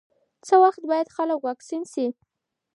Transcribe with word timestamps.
څه 0.47 0.55
وخت 0.63 0.81
باید 0.89 1.13
خلک 1.15 1.39
واکسین 1.45 1.83
شي؟ 1.91 2.07